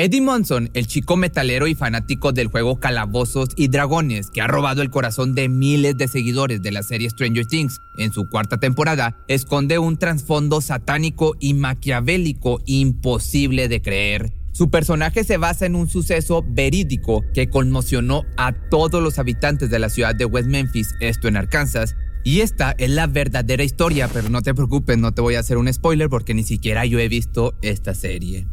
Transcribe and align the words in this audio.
Eddie 0.00 0.20
Monson, 0.20 0.70
el 0.74 0.86
chico 0.86 1.16
metalero 1.16 1.66
y 1.66 1.74
fanático 1.74 2.30
del 2.30 2.46
juego 2.46 2.78
Calabozos 2.78 3.48
y 3.56 3.66
Dragones, 3.66 4.30
que 4.30 4.40
ha 4.40 4.46
robado 4.46 4.80
el 4.80 4.90
corazón 4.90 5.34
de 5.34 5.48
miles 5.48 5.96
de 5.96 6.06
seguidores 6.06 6.62
de 6.62 6.70
la 6.70 6.84
serie 6.84 7.10
Stranger 7.10 7.44
Things 7.46 7.80
en 7.96 8.12
su 8.12 8.28
cuarta 8.28 8.58
temporada, 8.58 9.16
esconde 9.26 9.80
un 9.80 9.96
trasfondo 9.96 10.60
satánico 10.60 11.34
y 11.40 11.54
maquiavélico 11.54 12.60
imposible 12.64 13.66
de 13.66 13.82
creer. 13.82 14.32
Su 14.52 14.70
personaje 14.70 15.24
se 15.24 15.36
basa 15.36 15.66
en 15.66 15.74
un 15.74 15.88
suceso 15.88 16.44
verídico 16.46 17.24
que 17.34 17.50
conmocionó 17.50 18.22
a 18.36 18.52
todos 18.52 19.02
los 19.02 19.18
habitantes 19.18 19.68
de 19.68 19.80
la 19.80 19.88
ciudad 19.88 20.14
de 20.14 20.26
West 20.26 20.46
Memphis, 20.46 20.94
esto 21.00 21.26
en 21.26 21.36
Arkansas, 21.36 21.96
y 22.22 22.42
esta 22.42 22.70
es 22.78 22.90
la 22.90 23.08
verdadera 23.08 23.64
historia, 23.64 24.06
pero 24.06 24.28
no 24.28 24.42
te 24.42 24.54
preocupes, 24.54 24.96
no 24.96 25.12
te 25.12 25.22
voy 25.22 25.34
a 25.34 25.40
hacer 25.40 25.56
un 25.56 25.72
spoiler 25.72 26.08
porque 26.08 26.34
ni 26.34 26.44
siquiera 26.44 26.86
yo 26.86 27.00
he 27.00 27.08
visto 27.08 27.58
esta 27.62 27.94
serie. 27.94 28.46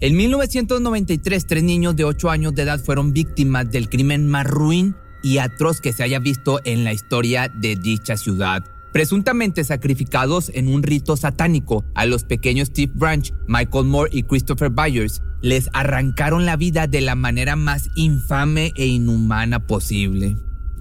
En 0.00 0.16
1993, 0.16 1.46
tres 1.46 1.62
niños 1.62 1.94
de 1.94 2.04
8 2.04 2.28
años 2.28 2.54
de 2.54 2.62
edad 2.62 2.80
fueron 2.80 3.12
víctimas 3.12 3.70
del 3.70 3.88
crimen 3.88 4.26
más 4.26 4.46
ruin 4.46 4.96
y 5.22 5.38
atroz 5.38 5.80
que 5.80 5.92
se 5.92 6.02
haya 6.02 6.18
visto 6.18 6.60
en 6.64 6.84
la 6.84 6.92
historia 6.92 7.48
de 7.48 7.76
dicha 7.76 8.16
ciudad. 8.16 8.64
Presuntamente 8.92 9.64
sacrificados 9.64 10.50
en 10.54 10.68
un 10.68 10.82
rito 10.82 11.16
satánico 11.16 11.84
a 11.94 12.06
los 12.06 12.24
pequeños 12.24 12.68
Steve 12.68 12.92
Branch, 12.94 13.32
Michael 13.46 13.86
Moore 13.86 14.10
y 14.12 14.24
Christopher 14.24 14.70
Byers, 14.70 15.22
les 15.42 15.70
arrancaron 15.72 16.44
la 16.44 16.56
vida 16.56 16.86
de 16.86 17.00
la 17.00 17.14
manera 17.14 17.56
más 17.56 17.88
infame 17.94 18.72
e 18.76 18.86
inhumana 18.86 19.66
posible. 19.66 20.36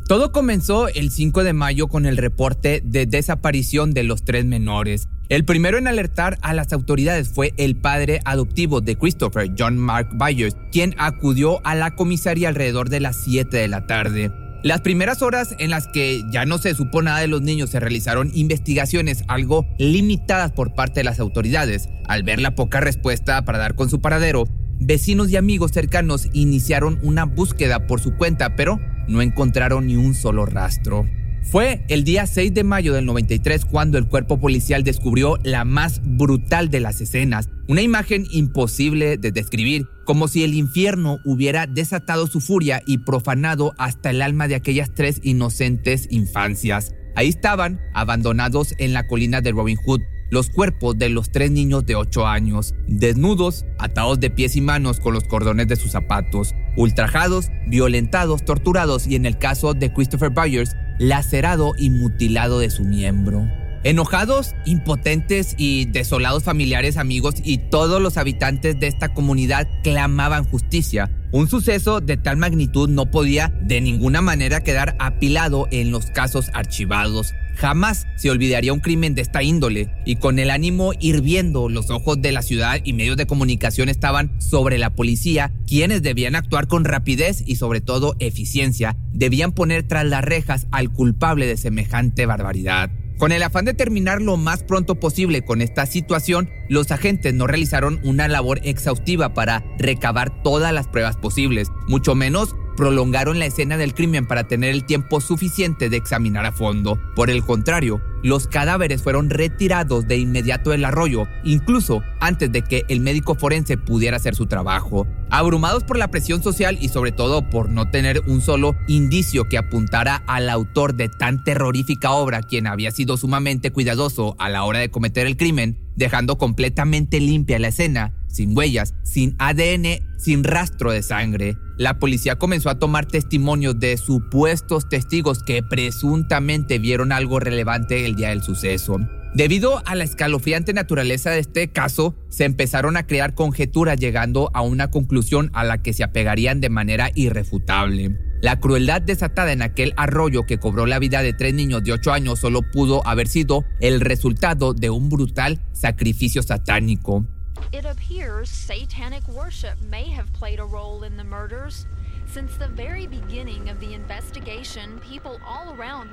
Todo 0.07 0.31
comenzó 0.31 0.89
el 0.89 1.11
5 1.11 1.43
de 1.43 1.53
mayo 1.53 1.87
con 1.87 2.05
el 2.05 2.17
reporte 2.17 2.81
de 2.83 3.05
desaparición 3.05 3.93
de 3.93 4.03
los 4.03 4.25
tres 4.25 4.45
menores. 4.45 5.07
El 5.29 5.45
primero 5.45 5.77
en 5.77 5.87
alertar 5.87 6.37
a 6.41 6.53
las 6.53 6.73
autoridades 6.73 7.29
fue 7.29 7.53
el 7.57 7.77
padre 7.77 8.19
adoptivo 8.25 8.81
de 8.81 8.97
Christopher, 8.97 9.51
John 9.57 9.77
Mark 9.77 10.09
Byers, 10.13 10.57
quien 10.71 10.95
acudió 10.97 11.65
a 11.65 11.75
la 11.75 11.95
comisaría 11.95 12.49
alrededor 12.49 12.89
de 12.89 12.99
las 12.99 13.15
7 13.23 13.55
de 13.55 13.67
la 13.69 13.87
tarde. 13.87 14.31
Las 14.63 14.81
primeras 14.81 15.21
horas 15.21 15.55
en 15.59 15.69
las 15.69 15.87
que 15.87 16.23
ya 16.29 16.45
no 16.45 16.57
se 16.57 16.73
supo 16.73 17.01
nada 17.01 17.19
de 17.19 17.27
los 17.27 17.41
niños 17.41 17.69
se 17.69 17.79
realizaron 17.79 18.31
investigaciones 18.33 19.23
algo 19.27 19.65
limitadas 19.77 20.51
por 20.51 20.73
parte 20.73 20.99
de 20.99 21.03
las 21.05 21.19
autoridades. 21.19 21.89
Al 22.07 22.23
ver 22.23 22.39
la 22.39 22.55
poca 22.55 22.81
respuesta 22.81 23.43
para 23.45 23.57
dar 23.57 23.75
con 23.75 23.89
su 23.89 24.01
paradero, 24.01 24.45
vecinos 24.79 25.29
y 25.29 25.37
amigos 25.37 25.71
cercanos 25.71 26.27
iniciaron 26.33 26.99
una 27.01 27.23
búsqueda 27.25 27.87
por 27.87 28.01
su 28.01 28.15
cuenta, 28.15 28.55
pero 28.55 28.79
no 29.07 29.21
encontraron 29.21 29.87
ni 29.87 29.95
un 29.95 30.15
solo 30.15 30.45
rastro. 30.45 31.05
Fue 31.43 31.85
el 31.87 32.03
día 32.03 32.25
6 32.25 32.53
de 32.53 32.63
mayo 32.63 32.93
del 32.93 33.05
93 33.05 33.65
cuando 33.65 33.97
el 33.97 34.07
cuerpo 34.07 34.39
policial 34.39 34.83
descubrió 34.83 35.37
la 35.43 35.65
más 35.65 36.01
brutal 36.03 36.69
de 36.69 36.79
las 36.79 36.99
escenas, 37.01 37.49
una 37.67 37.81
imagen 37.81 38.25
imposible 38.31 39.17
de 39.17 39.31
describir, 39.31 39.85
como 40.05 40.27
si 40.27 40.43
el 40.43 40.53
infierno 40.53 41.19
hubiera 41.25 41.67
desatado 41.67 42.27
su 42.27 42.41
furia 42.41 42.81
y 42.85 42.99
profanado 42.99 43.73
hasta 43.77 44.09
el 44.09 44.21
alma 44.21 44.47
de 44.47 44.55
aquellas 44.55 44.93
tres 44.95 45.19
inocentes 45.21 46.07
infancias. 46.09 46.93
Ahí 47.15 47.27
estaban, 47.27 47.79
abandonados 47.93 48.73
en 48.79 48.93
la 48.93 49.05
colina 49.05 49.41
de 49.41 49.51
Robin 49.51 49.77
Hood, 49.85 50.01
los 50.33 50.49
cuerpos 50.49 50.97
de 50.97 51.09
los 51.09 51.29
tres 51.31 51.51
niños 51.51 51.85
de 51.85 51.95
8 51.95 52.25
años, 52.25 52.73
desnudos, 52.87 53.65
atados 53.77 54.19
de 54.19 54.31
pies 54.31 54.55
y 54.55 54.61
manos 54.61 54.99
con 54.99 55.13
los 55.13 55.25
cordones 55.25 55.67
de 55.67 55.75
sus 55.75 55.91
zapatos, 55.91 56.55
ultrajados, 56.75 57.49
violentados, 57.67 58.43
torturados 58.43 59.05
y 59.05 59.15
en 59.15 59.27
el 59.27 59.37
caso 59.37 59.75
de 59.75 59.93
Christopher 59.93 60.31
Byers, 60.31 60.75
lacerado 60.97 61.73
y 61.77 61.91
mutilado 61.91 62.57
de 62.57 62.71
su 62.71 62.83
miembro. 62.83 63.47
Enojados, 63.85 64.55
impotentes 64.65 65.55
y 65.57 65.85
desolados 65.85 66.43
familiares, 66.43 66.95
amigos 66.95 67.35
y 67.43 67.57
todos 67.57 68.01
los 68.01 68.15
habitantes 68.15 68.79
de 68.79 68.87
esta 68.87 69.13
comunidad 69.13 69.67
clamaban 69.83 70.45
justicia. 70.45 71.11
Un 71.33 71.49
suceso 71.49 71.99
de 71.99 72.15
tal 72.15 72.37
magnitud 72.37 72.87
no 72.87 73.11
podía 73.11 73.53
de 73.61 73.81
ninguna 73.81 74.21
manera 74.21 74.61
quedar 74.61 74.95
apilado 74.99 75.67
en 75.71 75.91
los 75.91 76.05
casos 76.05 76.49
archivados. 76.53 77.33
Jamás 77.55 78.07
se 78.15 78.29
olvidaría 78.29 78.71
un 78.71 78.79
crimen 78.79 79.15
de 79.15 79.21
esta 79.21 79.43
índole 79.43 79.91
y 80.05 80.15
con 80.15 80.39
el 80.39 80.49
ánimo 80.49 80.93
hirviendo, 80.97 81.67
los 81.67 81.89
ojos 81.89 82.21
de 82.21 82.31
la 82.31 82.41
ciudad 82.41 82.79
y 82.85 82.93
medios 82.93 83.17
de 83.17 83.27
comunicación 83.27 83.89
estaban 83.89 84.39
sobre 84.39 84.77
la 84.77 84.91
policía, 84.91 85.51
quienes 85.67 86.01
debían 86.01 86.35
actuar 86.35 86.67
con 86.67 86.85
rapidez 86.85 87.43
y 87.45 87.57
sobre 87.57 87.81
todo 87.81 88.15
eficiencia, 88.19 88.95
debían 89.11 89.51
poner 89.51 89.83
tras 89.83 90.05
las 90.05 90.23
rejas 90.23 90.67
al 90.71 90.89
culpable 90.89 91.47
de 91.47 91.57
semejante 91.57 92.25
barbaridad. 92.25 92.89
Con 93.23 93.31
el 93.31 93.41
afán 93.43 93.63
de 93.63 93.73
terminar 93.73 94.21
lo 94.21 94.35
más 94.35 94.63
pronto 94.63 94.95
posible 94.95 95.43
con 95.43 95.61
esta 95.61 95.85
situación, 95.85 96.49
los 96.67 96.91
agentes 96.91 97.33
no 97.33 97.47
realizaron 97.47 98.01
una 98.03 98.27
labor 98.27 98.59
exhaustiva 98.65 99.33
para 99.33 99.63
recabar 99.79 100.43
todas 100.43 100.73
las 100.73 100.89
pruebas 100.89 101.15
posibles, 101.15 101.69
mucho 101.87 102.15
menos 102.15 102.53
prolongaron 102.75 103.39
la 103.39 103.45
escena 103.45 103.77
del 103.77 103.93
crimen 103.93 104.25
para 104.25 104.47
tener 104.47 104.71
el 104.71 104.83
tiempo 104.83 105.21
suficiente 105.21 105.89
de 105.89 105.95
examinar 105.95 106.45
a 106.45 106.51
fondo. 106.51 106.99
Por 107.15 107.29
el 107.29 107.43
contrario, 107.43 108.01
los 108.23 108.47
cadáveres 108.47 109.03
fueron 109.03 109.29
retirados 109.29 110.07
de 110.07 110.17
inmediato 110.17 110.71
del 110.71 110.83
arroyo, 110.83 111.27
incluso 111.43 112.01
antes 112.19 112.51
de 112.51 112.61
que 112.61 112.83
el 112.89 112.99
médico 112.99 113.35
forense 113.35 113.77
pudiera 113.77 114.17
hacer 114.17 114.35
su 114.35 114.47
trabajo. 114.47 115.07
Abrumados 115.35 115.83
por 115.83 115.97
la 115.97 116.09
presión 116.09 116.43
social 116.43 116.77
y 116.79 116.89
sobre 116.89 117.11
todo 117.11 117.49
por 117.49 117.67
no 117.67 117.89
tener 117.89 118.21
un 118.27 118.39
solo 118.39 118.75
indicio 118.87 119.49
que 119.49 119.57
apuntara 119.57 120.17
al 120.27 120.47
autor 120.47 120.93
de 120.93 121.09
tan 121.09 121.43
terrorífica 121.43 122.11
obra, 122.11 122.43
quien 122.43 122.67
había 122.67 122.91
sido 122.91 123.17
sumamente 123.17 123.71
cuidadoso 123.71 124.35
a 124.37 124.49
la 124.49 124.63
hora 124.63 124.77
de 124.77 124.91
cometer 124.91 125.25
el 125.25 125.35
crimen, 125.35 125.79
dejando 125.95 126.37
completamente 126.37 127.19
limpia 127.19 127.57
la 127.57 127.69
escena, 127.69 128.13
sin 128.27 128.55
huellas, 128.55 128.93
sin 129.01 129.35
ADN, 129.39 130.03
sin 130.19 130.43
rastro 130.43 130.91
de 130.91 131.01
sangre. 131.01 131.57
La 131.77 131.97
policía 131.97 132.35
comenzó 132.35 132.69
a 132.69 132.77
tomar 132.77 133.07
testimonios 133.07 133.79
de 133.79 133.97
supuestos 133.97 134.87
testigos 134.87 135.41
que 135.41 135.63
presuntamente 135.63 136.77
vieron 136.77 137.11
algo 137.11 137.39
relevante 137.39 138.05
el 138.05 138.15
día 138.15 138.29
del 138.29 138.43
suceso. 138.43 138.99
Debido 139.35 139.81
a 139.87 139.95
la 139.95 140.03
escalofriante 140.03 140.73
naturaleza 140.73 141.31
de 141.31 141.39
este 141.39 141.67
caso, 141.71 142.13
se 142.29 142.45
empezaron 142.45 142.97
a 142.97 143.07
crear 143.07 143.33
conjeturas 143.33 143.97
llegando 143.97 144.51
a 144.53 144.61
una 144.61 144.91
conclusión 144.91 145.49
a 145.53 145.63
la 145.63 145.81
que 145.81 145.93
se 145.93 146.03
apegarían 146.03 146.61
de 146.61 146.69
manera 146.69 147.09
irrefutable. 147.15 148.15
La 148.41 148.59
crueldad 148.59 149.01
desatada 149.01 149.51
en 149.51 149.63
aquel 149.63 149.93
arroyo 149.97 150.43
que 150.43 150.59
cobró 150.59 150.85
la 150.85 150.99
vida 150.99 151.23
de 151.23 151.33
tres 151.33 151.55
niños 151.55 151.83
de 151.83 151.93
8 151.93 152.13
años 152.13 152.39
solo 152.39 152.61
pudo 152.61 153.05
haber 153.07 153.27
sido 153.27 153.65
el 153.79 154.01
resultado 154.01 154.75
de 154.75 154.91
un 154.91 155.09
brutal 155.09 155.59
sacrificio 155.71 156.43
satánico. 156.43 157.25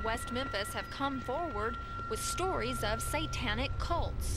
West 0.03 0.31
Memphis 0.31 0.75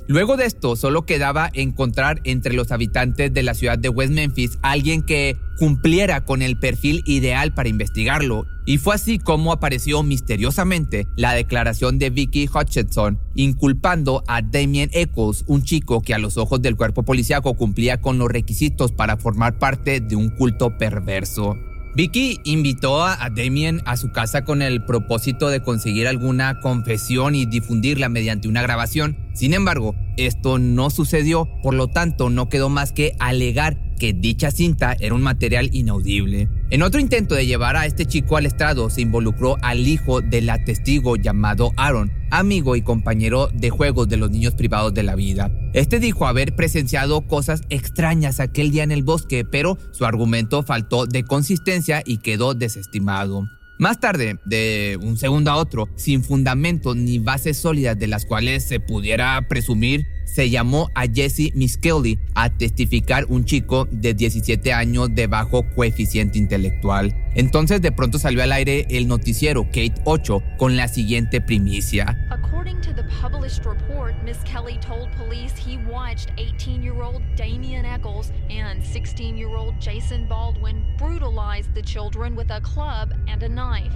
Luego 0.07 0.37
de 0.37 0.47
esto, 0.47 0.77
solo 0.77 1.07
quedaba 1.07 1.51
encontrar 1.55 2.21
entre 2.25 2.55
los 2.55 2.71
habitantes 2.71 3.35
de 3.35 3.43
la 3.43 3.55
ciudad 3.55 3.79
de 3.79 3.89
West 3.89 4.13
Memphis 4.13 4.59
alguien 4.63 5.03
que 5.03 5.37
cumpliera 5.59 6.25
con 6.25 6.43
el 6.43 6.59
perfil 6.59 7.03
ideal 7.07 7.53
para 7.53 7.69
investigarlo. 7.69 8.47
Y 8.67 8.79
fue 8.79 8.95
así 8.95 9.19
como 9.19 9.53
apareció 9.53 10.03
misteriosamente 10.03 11.07
la 11.17 11.35
declaración 11.35 11.99
de 11.99 12.11
Vicky 12.11 12.49
Hutchinson 12.49 13.19
inculpando 13.35 14.23
a 14.27 14.41
Damien 14.41 14.91
Eccles, 14.93 15.45
un 15.47 15.65
chico 15.65 16.01
que 16.01 16.15
a 16.15 16.19
los 16.19 16.37
ojos 16.37 16.63
del 16.63 16.77
cuerpo 16.77 17.03
policíaco 17.03 17.55
cumplía 17.55 18.01
con 18.01 18.19
los 18.19 18.29
requisitos 18.29 18.93
para 18.93 19.17
formar 19.17 19.59
parte 19.59 20.01
de 20.01 20.17
un 20.17 20.31
culto 20.31 20.79
perverso. 20.79 21.57
Vicky 21.97 22.41
invitó 22.43 23.05
a 23.05 23.31
Damien 23.31 23.81
a 23.85 23.97
su 23.97 24.11
casa 24.11 24.45
con 24.45 24.63
el 24.63 24.85
propósito 24.85 25.49
de 25.49 25.63
conseguir 25.63 26.09
alguna 26.09 26.59
confesión 26.59 27.37
y 27.37 27.47
difundirla 27.47 28.09
mediante 28.09 28.49
una 28.49 28.63
grabación. 28.63 29.17
Sin 29.33 29.55
embargo, 29.55 29.95
esto 30.17 30.59
no 30.59 30.91
sucedió, 30.91 31.49
por 31.63 31.75
lo 31.75 31.87
tanto 31.87 32.31
no 32.31 32.49
quedó 32.49 32.69
más 32.69 32.91
que 32.91 33.15
alegar 33.21 33.79
que 33.99 34.13
dicha 34.13 34.51
cinta 34.51 34.97
era 34.99 35.15
un 35.15 35.23
material 35.23 35.71
inaudible. 35.73 36.49
En 36.71 36.83
otro 36.83 37.01
intento 37.01 37.37
de 37.37 37.47
llevar 37.47 37.77
a 37.77 37.87
este 37.87 38.07
chico 38.07 38.37
al 38.37 38.47
estrado 38.47 38.91
se 38.91 39.03
involucró 39.03 39.57
al 39.63 39.87
hijo 39.87 40.21
de 40.21 40.41
la 40.41 40.65
testigo 40.65 41.15
llamado 41.15 41.71
Aaron, 41.77 42.13
amigo 42.39 42.75
y 42.77 42.83
compañero 42.83 43.49
de 43.53 43.71
juegos 43.71 44.09
de 44.09 44.17
los 44.17 44.31
niños 44.31 44.55
privados 44.55 44.93
de 44.93 45.03
la 45.03 45.15
vida. 45.15 45.51
Este 45.73 46.01
dijo 46.01 46.27
haber 46.27 46.57
presenciado 46.57 47.27
cosas 47.27 47.63
extrañas 47.71 48.41
aquel 48.41 48.71
día 48.71 48.83
en 48.83 48.93
el 48.93 49.05
bosque, 49.05 49.45
pero 49.45 49.79
su 49.93 50.05
argumento 50.05 50.63
faltó 50.63 51.07
de 51.07 51.25
consistencia 51.25 52.03
y 52.05 52.19
quedó 52.19 52.55
desestimado. 52.55 53.47
Más 53.79 53.99
tarde, 53.99 54.39
de 54.45 54.99
un 55.03 55.17
segundo 55.17 55.51
a 55.51 55.57
otro, 55.57 55.89
sin 55.97 56.23
fundamentos 56.23 56.97
ni 56.97 57.19
bases 57.19 57.57
sólidas 57.57 57.99
de 57.99 58.07
las 58.07 58.25
cuales 58.25 58.67
se 58.69 58.79
pudiera 58.79 59.47
presumir 59.49 60.07
se 60.25 60.51
llamó 60.51 60.91
a 60.95 61.07
Jesse 61.07 61.53
Kelly 61.81 62.19
a 62.35 62.51
testificar 62.51 63.27
un 63.29 63.45
chico 63.45 63.87
de 63.91 64.15
17 64.15 64.73
años 64.73 65.15
de 65.15 65.27
bajo 65.27 65.65
coeficiente 65.75 66.39
intelectual. 66.39 67.15
Entonces 67.35 67.81
de 67.83 67.93
pronto 67.93 68.19
salió 68.19 68.43
al 68.43 68.53
aire 68.53 68.87
el 68.91 69.09
noticiero 69.09 69.65
Kate 69.65 69.95
8 70.05 70.43
con 70.59 70.77
la 70.77 70.89
siguiente 70.89 71.41
primicia. 71.41 72.17
According 72.31 72.81
to 72.83 72.93
the 72.93 73.05
published 73.21 73.65
report, 73.65 74.15
Miss 74.25 74.39
Kelly 74.45 74.79
told 74.79 75.09
police 75.17 75.55
he 75.57 75.79
watched 75.91 76.31
18-year-old 76.37 77.23
Damian 77.37 77.85
Eccles 77.85 78.33
and 78.51 78.83
16-year-old 78.83 79.81
Jason 79.81 80.27
Baldwin 80.29 80.83
brutalize 80.97 81.69
the 81.75 81.83
children 81.83 82.37
with 82.37 82.51
a 82.51 82.61
club 82.61 83.13
and 83.29 83.43
a 83.43 83.49
knife. 83.49 83.93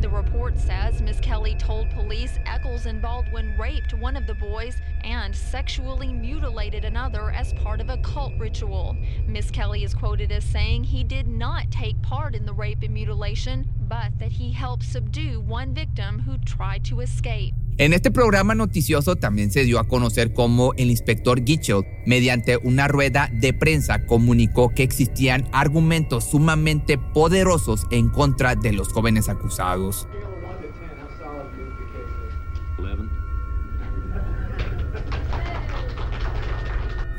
The 0.00 0.08
report 0.08 0.58
says 0.58 1.02
Miss 1.02 1.20
Kelly 1.20 1.54
told 1.56 1.90
police 1.90 2.38
Eccles 2.46 2.86
and 2.86 3.02
Baldwin 3.02 3.54
raped 3.58 3.92
one 3.92 4.16
of 4.16 4.26
the 4.26 4.32
boys 4.32 4.78
and 5.04 5.36
sexually 5.36 6.10
mutilated 6.10 6.86
another 6.86 7.30
as 7.32 7.52
part 7.52 7.82
of 7.82 7.90
a 7.90 7.98
cult 7.98 8.32
ritual. 8.38 8.96
Miss 9.26 9.50
Kelly 9.50 9.84
is 9.84 9.92
quoted 9.92 10.32
as 10.32 10.42
saying 10.42 10.84
he 10.84 11.04
did 11.04 11.28
not 11.28 11.70
take 11.70 12.00
part 12.00 12.34
in 12.34 12.46
the 12.46 12.54
rape 12.54 12.82
and 12.82 12.94
mutilation, 12.94 13.68
but 13.88 14.18
that 14.18 14.32
he 14.32 14.50
helped 14.50 14.84
subdue 14.84 15.38
one 15.42 15.74
victim 15.74 16.20
who 16.20 16.38
tried 16.38 16.82
to 16.86 17.00
escape. 17.00 17.52
En 17.80 17.94
este 17.94 18.10
programa 18.10 18.54
noticioso 18.54 19.16
también 19.16 19.50
se 19.50 19.64
dio 19.64 19.78
a 19.78 19.88
conocer 19.88 20.34
cómo 20.34 20.74
el 20.76 20.90
inspector 20.90 21.42
Gitchell, 21.42 21.86
mediante 22.04 22.58
una 22.58 22.88
rueda 22.88 23.30
de 23.32 23.54
prensa, 23.54 24.04
comunicó 24.04 24.68
que 24.68 24.82
existían 24.82 25.48
argumentos 25.50 26.24
sumamente 26.24 26.98
poderosos 26.98 27.86
en 27.90 28.10
contra 28.10 28.54
de 28.54 28.74
los 28.74 28.88
jóvenes 28.88 29.30
acusados. 29.30 30.06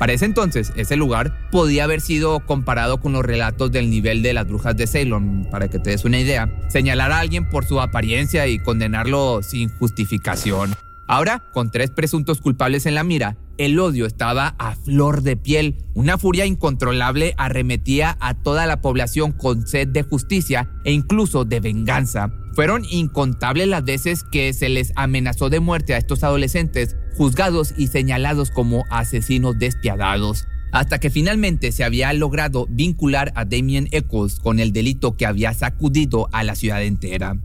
Para 0.02 0.14
ese 0.14 0.24
entonces, 0.24 0.72
ese 0.74 0.96
lugar 0.96 1.32
podía 1.52 1.84
haber 1.84 2.00
sido 2.00 2.40
comparado 2.40 3.00
con 3.00 3.12
los 3.12 3.24
relatos 3.24 3.70
del 3.70 3.88
nivel 3.88 4.20
de 4.20 4.34
las 4.34 4.48
brujas 4.48 4.76
de 4.76 4.88
Ceylon, 4.88 5.46
para 5.48 5.68
que 5.68 5.78
te 5.78 5.90
des 5.90 6.04
una 6.04 6.18
idea. 6.18 6.52
Señalar 6.66 7.12
a 7.12 7.20
alguien 7.20 7.48
por 7.48 7.66
su 7.66 7.80
apariencia 7.80 8.48
y 8.48 8.58
condenarlo 8.58 9.44
sin 9.44 9.68
justificación. 9.68 10.74
Ahora, 11.06 11.44
con 11.52 11.70
tres 11.70 11.90
presuntos 11.90 12.40
culpables 12.40 12.84
en 12.86 12.96
la 12.96 13.04
mira, 13.04 13.36
el 13.58 13.78
odio 13.78 14.06
estaba 14.06 14.56
a 14.58 14.74
flor 14.74 15.22
de 15.22 15.36
piel. 15.36 15.76
Una 15.94 16.18
furia 16.18 16.46
incontrolable 16.46 17.34
arremetía 17.36 18.16
a 18.18 18.34
toda 18.34 18.66
la 18.66 18.80
población 18.80 19.30
con 19.30 19.68
sed 19.68 19.86
de 19.86 20.02
justicia 20.02 20.68
e 20.82 20.90
incluso 20.90 21.44
de 21.44 21.60
venganza. 21.60 22.32
Fueron 22.54 22.84
incontables 22.84 23.66
las 23.66 23.84
veces 23.84 24.24
que 24.24 24.52
se 24.52 24.68
les 24.68 24.92
amenazó 24.94 25.48
de 25.48 25.60
muerte 25.60 25.94
a 25.94 25.98
estos 25.98 26.22
adolescentes, 26.22 26.96
juzgados 27.16 27.72
y 27.78 27.86
señalados 27.86 28.50
como 28.50 28.84
asesinos 28.90 29.58
despiadados, 29.58 30.46
hasta 30.70 31.00
que 31.00 31.08
finalmente 31.08 31.72
se 31.72 31.82
había 31.82 32.12
logrado 32.12 32.66
vincular 32.68 33.32
a 33.36 33.46
Damien 33.46 33.88
Eccles 33.90 34.38
con 34.38 34.60
el 34.60 34.72
delito 34.72 35.16
que 35.16 35.24
había 35.24 35.54
sacudido 35.54 36.28
a 36.32 36.44
la 36.44 36.54
ciudad 36.54 36.82
entera. 36.82 37.38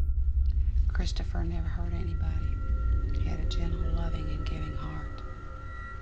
Christopher 0.91 1.45
never 1.45 1.69
hurt 1.69 1.93
anybody. 1.93 2.57
He 3.21 3.29
had 3.29 3.39
a 3.39 3.45
gentle, 3.49 3.79
loving 3.95 4.25
and 4.29 4.43
giving 4.45 4.75
heart. 4.75 5.21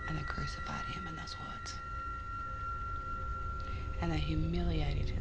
And 0.08 0.18
they 0.18 0.24
crucified 0.24 0.86
him 0.88 1.06
in 1.06 1.16
those 1.16 1.36
woods. 1.38 1.76
And 4.02 4.12
they 4.12 4.20
humiliated 4.20 5.06
body. 5.08 5.15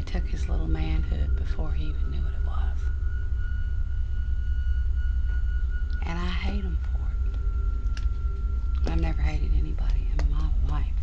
They 0.00 0.12
took 0.12 0.26
his 0.26 0.48
little 0.48 0.66
manhood 0.66 1.36
before 1.36 1.72
he 1.72 1.84
even 1.84 2.10
knew 2.10 2.22
what 2.22 2.32
it 2.32 2.46
was. 2.46 2.78
And 6.06 6.18
I 6.18 6.26
hate 6.26 6.64
him 6.64 6.78
for 6.90 7.04
it. 7.26 8.90
I've 8.90 8.98
never 8.98 9.20
hated 9.20 9.52
anybody 9.52 10.08
in 10.10 10.30
my 10.30 10.48
life. 10.70 11.00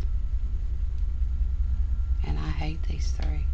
And 2.26 2.38
I 2.40 2.50
hate 2.50 2.82
these 2.88 3.12
three. 3.12 3.46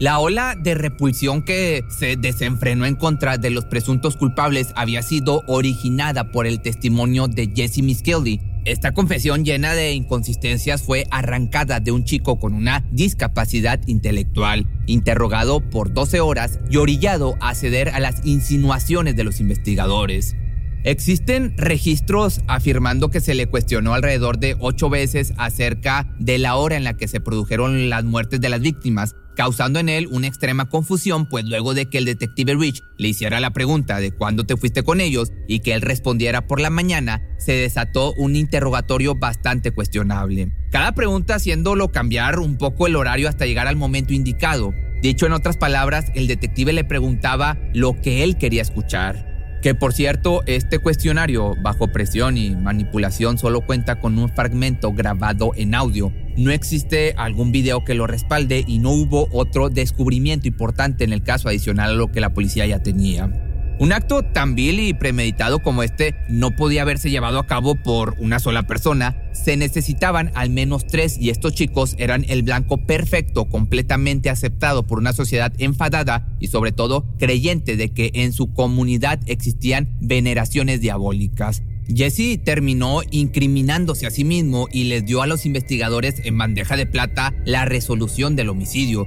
La 0.00 0.18
ola 0.18 0.54
de 0.58 0.74
repulsión 0.74 1.42
que 1.42 1.82
se 1.90 2.16
desenfrenó 2.16 2.86
en 2.86 2.96
contra 2.96 3.36
de 3.36 3.50
los 3.50 3.66
presuntos 3.66 4.16
culpables 4.16 4.72
había 4.76 5.02
sido 5.02 5.42
originada 5.46 6.32
por 6.32 6.46
el 6.46 6.62
testimonio 6.62 7.28
de 7.28 7.52
Jesse 7.54 7.82
Miskelly, 7.82 8.40
esta 8.66 8.92
confesión 8.92 9.44
llena 9.44 9.74
de 9.74 9.92
inconsistencias 9.92 10.82
fue 10.82 11.06
arrancada 11.12 11.78
de 11.78 11.92
un 11.92 12.02
chico 12.02 12.40
con 12.40 12.52
una 12.52 12.84
discapacidad 12.90 13.80
intelectual, 13.86 14.66
interrogado 14.86 15.60
por 15.60 15.94
12 15.94 16.20
horas 16.20 16.58
y 16.68 16.76
orillado 16.76 17.36
a 17.40 17.54
ceder 17.54 17.90
a 17.90 18.00
las 18.00 18.26
insinuaciones 18.26 19.14
de 19.14 19.22
los 19.22 19.38
investigadores. 19.38 20.34
Existen 20.82 21.56
registros 21.56 22.40
afirmando 22.48 23.08
que 23.08 23.20
se 23.20 23.34
le 23.34 23.46
cuestionó 23.46 23.94
alrededor 23.94 24.38
de 24.38 24.56
ocho 24.58 24.90
veces 24.90 25.32
acerca 25.36 26.12
de 26.18 26.38
la 26.38 26.56
hora 26.56 26.76
en 26.76 26.84
la 26.84 26.94
que 26.94 27.08
se 27.08 27.20
produjeron 27.20 27.88
las 27.88 28.04
muertes 28.04 28.40
de 28.40 28.48
las 28.48 28.60
víctimas, 28.60 29.14
causando 29.36 29.78
en 29.78 29.88
él 29.88 30.08
una 30.10 30.26
extrema 30.26 30.68
confusión, 30.68 31.28
pues 31.28 31.44
luego 31.44 31.74
de 31.74 31.86
que 31.86 31.98
el 31.98 32.04
detective 32.04 32.54
Rich 32.54 32.82
le 32.98 33.08
hiciera 33.08 33.38
la 33.38 33.52
pregunta 33.52 34.00
de 34.00 34.10
cuándo 34.10 34.44
te 34.44 34.56
fuiste 34.56 34.82
con 34.82 35.00
ellos 35.00 35.30
y 35.46 35.60
que 35.60 35.74
él 35.74 35.82
respondiera 35.82 36.48
por 36.48 36.60
la 36.60 36.70
mañana, 36.70 37.22
se 37.38 37.52
desató 37.52 38.12
un 38.14 38.34
interrogatorio 38.34 39.14
bastante 39.14 39.70
cuestionable. 39.70 40.52
Cada 40.72 40.92
pregunta 40.92 41.36
haciéndolo 41.36 41.92
cambiar 41.92 42.40
un 42.40 42.58
poco 42.58 42.86
el 42.86 42.96
horario 42.96 43.28
hasta 43.28 43.46
llegar 43.46 43.68
al 43.68 43.76
momento 43.76 44.12
indicado. 44.12 44.72
Dicho 45.02 45.26
en 45.26 45.32
otras 45.32 45.56
palabras, 45.56 46.06
el 46.14 46.26
detective 46.26 46.72
le 46.72 46.84
preguntaba 46.84 47.58
lo 47.74 48.00
que 48.00 48.24
él 48.24 48.38
quería 48.38 48.62
escuchar. 48.62 49.35
Que 49.66 49.74
por 49.74 49.92
cierto, 49.92 50.44
este 50.46 50.78
cuestionario 50.78 51.56
bajo 51.60 51.88
presión 51.88 52.38
y 52.38 52.54
manipulación 52.54 53.36
solo 53.36 53.62
cuenta 53.62 53.98
con 53.98 54.16
un 54.16 54.28
fragmento 54.28 54.92
grabado 54.92 55.50
en 55.56 55.74
audio. 55.74 56.12
No 56.36 56.52
existe 56.52 57.14
algún 57.16 57.50
video 57.50 57.82
que 57.82 57.94
lo 57.94 58.06
respalde 58.06 58.62
y 58.64 58.78
no 58.78 58.92
hubo 58.92 59.26
otro 59.32 59.68
descubrimiento 59.68 60.46
importante 60.46 61.02
en 61.02 61.12
el 61.12 61.24
caso 61.24 61.48
adicional 61.48 61.90
a 61.90 61.94
lo 61.94 62.12
que 62.12 62.20
la 62.20 62.32
policía 62.32 62.64
ya 62.64 62.80
tenía. 62.80 63.45
Un 63.78 63.92
acto 63.92 64.22
tan 64.22 64.54
vil 64.54 64.80
y 64.80 64.94
premeditado 64.94 65.58
como 65.58 65.82
este 65.82 66.14
no 66.30 66.52
podía 66.52 66.80
haberse 66.80 67.10
llevado 67.10 67.38
a 67.38 67.46
cabo 67.46 67.74
por 67.74 68.14
una 68.18 68.38
sola 68.38 68.62
persona. 68.62 69.22
Se 69.32 69.58
necesitaban 69.58 70.32
al 70.34 70.48
menos 70.48 70.86
tres 70.86 71.18
y 71.20 71.28
estos 71.28 71.54
chicos 71.54 71.94
eran 71.98 72.24
el 72.28 72.42
blanco 72.42 72.78
perfecto, 72.78 73.44
completamente 73.44 74.30
aceptado 74.30 74.86
por 74.86 74.98
una 74.98 75.12
sociedad 75.12 75.52
enfadada 75.58 76.26
y 76.40 76.46
sobre 76.46 76.72
todo 76.72 77.04
creyente 77.18 77.76
de 77.76 77.90
que 77.90 78.12
en 78.14 78.32
su 78.32 78.54
comunidad 78.54 79.20
existían 79.26 79.94
veneraciones 80.00 80.80
diabólicas. 80.80 81.62
Jesse 81.94 82.42
terminó 82.42 83.02
incriminándose 83.10 84.06
a 84.06 84.10
sí 84.10 84.24
mismo 84.24 84.68
y 84.72 84.84
les 84.84 85.04
dio 85.04 85.20
a 85.20 85.26
los 85.26 85.44
investigadores 85.44 86.22
en 86.24 86.38
bandeja 86.38 86.76
de 86.76 86.86
plata 86.86 87.34
la 87.44 87.66
resolución 87.66 88.36
del 88.36 88.48
homicidio. 88.48 89.06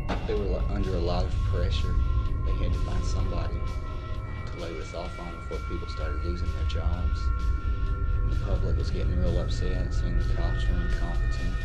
before 5.49 5.67
people 5.67 5.87
started 5.87 6.23
losing 6.23 6.47
their 6.53 6.65
jobs. 6.65 7.21
The 8.29 8.45
public 8.45 8.77
was 8.77 8.91
getting 8.91 9.17
real 9.19 9.39
upset, 9.39 9.93
seemed 9.93 10.21
culture 10.35 10.73
incompetent, 10.73 11.55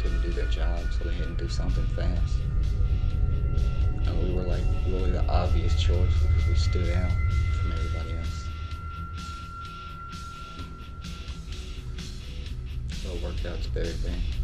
couldn't 0.00 0.22
do 0.22 0.30
their 0.30 0.46
job, 0.46 0.80
so 0.96 1.04
they 1.04 1.14
had 1.14 1.36
to 1.36 1.44
do 1.44 1.48
something 1.48 1.84
fast. 1.96 2.36
And 4.06 4.22
we 4.22 4.32
were 4.32 4.42
like 4.42 4.62
really 4.86 5.10
the 5.10 5.26
obvious 5.26 5.80
choice 5.80 6.12
because 6.22 6.48
we 6.48 6.54
stood 6.54 6.90
out 6.90 7.10
from 7.60 7.72
everybody 7.72 8.16
else. 8.18 8.44
So 13.02 13.10
it 13.10 13.22
worked 13.22 13.44
out 13.44 13.60
to 13.60 13.70
be 13.70 13.80
everything. 13.80 14.35